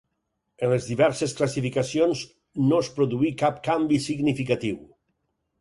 En 0.67 0.71
les 0.71 0.87
diverses 0.91 1.35
classificacions 1.41 2.23
no 2.71 2.81
es 2.85 2.91
produí 2.97 3.33
cap 3.43 3.63
canvi 3.71 4.01
significatiu. 4.11 4.85